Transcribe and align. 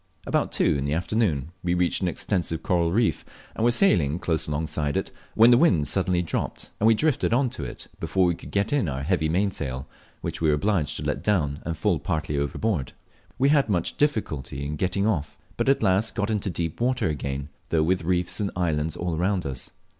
About 0.25 0.51
two 0.51 0.77
in 0.77 0.85
the 0.85 0.95
afternoon 0.95 1.51
we 1.61 1.75
reached 1.75 2.01
an 2.01 2.07
extensive 2.07 2.63
coral 2.63 2.91
reef, 2.91 3.23
and 3.55 3.63
were 3.63 3.71
sailing 3.71 4.17
close 4.17 4.47
alongside 4.47 4.97
of 4.97 5.05
it, 5.05 5.11
when 5.35 5.51
the 5.51 5.59
wind 5.59 5.87
suddenly 5.87 6.23
dropped, 6.23 6.71
and 6.79 6.87
we 6.87 6.95
drifted 6.95 7.35
on 7.35 7.51
to 7.51 7.63
it 7.63 7.87
before 7.99 8.25
we 8.25 8.33
could 8.33 8.49
get 8.49 8.73
in 8.73 8.89
our 8.89 9.03
heavy 9.03 9.29
mainsail, 9.29 9.87
which 10.21 10.41
we 10.41 10.47
were 10.47 10.55
obliged 10.55 10.97
to 10.97 11.03
let 11.03 11.17
run 11.17 11.21
down 11.37 11.59
and 11.67 11.77
fall 11.77 11.99
partly 11.99 12.35
overboard. 12.35 12.93
We 13.37 13.49
had 13.49 13.69
much 13.69 13.95
difficulty 13.95 14.65
in 14.65 14.75
getting 14.75 15.05
off, 15.05 15.37
but 15.55 15.69
at 15.69 15.83
last 15.83 16.15
got 16.15 16.31
into 16.31 16.49
deep 16.49 16.81
water 16.81 17.07
again, 17.07 17.49
though 17.69 17.83
with 17.83 18.01
reefs 18.03 18.39
and 18.39 18.49
islands 18.55 18.95
all 18.95 19.15
around 19.15 19.45
us. 19.45 19.69